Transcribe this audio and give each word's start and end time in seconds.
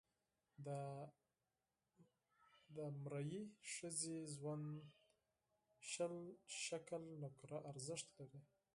د 2.75 2.77
غلامي 2.77 3.43
ښځې 3.73 4.17
ژوند 4.35 4.67
شل 5.89 6.15
شِکِل 6.61 7.03
نقره 7.23 7.57
ارزښت 7.71 8.07
لري. 8.19 8.41